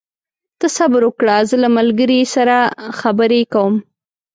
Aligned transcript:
ته 0.59 0.67
صبر 0.77 1.01
وکړه، 1.05 1.35
زه 1.49 1.55
له 1.63 1.69
ملګري 1.77 2.21
سره 2.35 2.55
خبرې 2.99 3.41
کوم. 3.53 3.73